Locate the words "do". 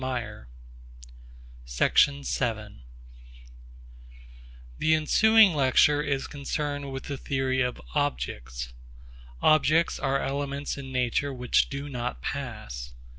11.69-11.87